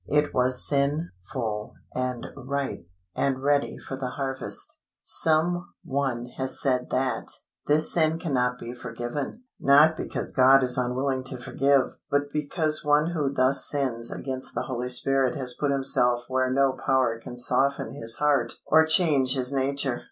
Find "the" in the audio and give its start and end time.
3.97-4.07, 14.55-14.63